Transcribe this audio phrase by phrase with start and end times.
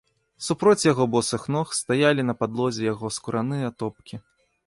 [0.45, 4.15] Супроць яго босых ног стаялі на падлозе яго скураныя атопкі.